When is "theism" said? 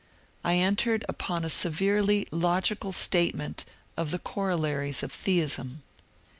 5.11-5.83